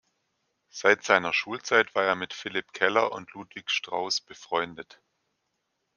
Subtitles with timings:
[0.71, 4.99] Seit seiner Schulzeit war er mit Philipp Keller und Ludwig Strauss befreundet.